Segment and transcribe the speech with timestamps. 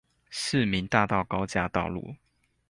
[0.31, 2.15] 市民大道高架道路